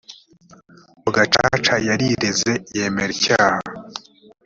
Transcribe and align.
muri 1.01 1.11
gacaca 1.15 1.75
yarireze 1.87 2.51
yemera 2.75 3.11
icyaha 3.17 3.61